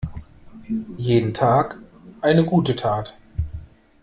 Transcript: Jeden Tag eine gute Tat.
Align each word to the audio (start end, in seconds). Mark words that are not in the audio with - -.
Jeden 0.97 1.31
Tag 1.35 1.77
eine 2.21 2.43
gute 2.43 2.75
Tat. 2.75 3.15